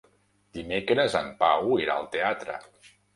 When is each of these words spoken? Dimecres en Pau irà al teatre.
Dimecres 0.57 1.17
en 1.19 1.29
Pau 1.43 1.69
irà 1.83 1.99
al 1.99 2.09
teatre. 2.17 2.57